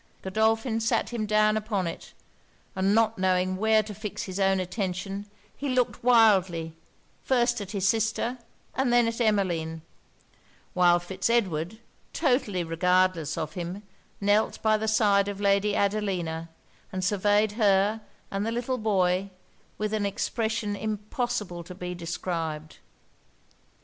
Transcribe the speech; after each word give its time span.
Godolphin 0.23 0.79
sat 0.79 1.09
him 1.13 1.27
down 1.27 1.55
upon 1.55 1.85
it; 1.85 2.13
and 2.75 2.95
not 2.95 3.19
knowing 3.19 3.55
where 3.57 3.83
to 3.83 3.93
fix 3.93 4.23
his 4.23 4.39
own 4.39 4.59
attention, 4.59 5.27
he 5.55 5.69
looked 5.69 6.03
wildly, 6.03 6.73
first 7.23 7.61
at 7.61 7.69
his 7.69 7.87
sister, 7.87 8.39
and 8.73 8.91
then 8.91 9.07
at 9.07 9.21
Emmeline; 9.21 9.83
while 10.73 10.97
Fitz 10.97 11.29
Edward, 11.29 11.77
totally 12.13 12.63
regardless 12.63 13.37
of 13.37 13.53
him, 13.53 13.83
knelt 14.19 14.59
by 14.63 14.75
the 14.75 14.87
side 14.87 15.27
of 15.27 15.39
Lady 15.39 15.75
Adelina, 15.75 16.49
and 16.91 17.05
surveyed 17.05 17.51
her 17.51 18.01
and 18.31 18.43
the 18.43 18.51
little 18.51 18.79
boy 18.79 19.29
with 19.77 19.93
an 19.93 20.07
expression 20.07 20.75
impossible 20.75 21.63
to 21.63 21.75
be 21.75 21.93
described. 21.93 22.79